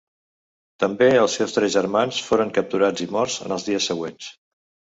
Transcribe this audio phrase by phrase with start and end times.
[0.83, 4.33] També els seus tres germans foren capturats i morts en els dies següents.